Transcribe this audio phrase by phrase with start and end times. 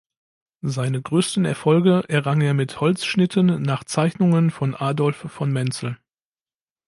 [0.65, 5.99] Seine größten Erfolge errang er mit Holzschnitten nach Zeichnungen von Adolph von Menzel.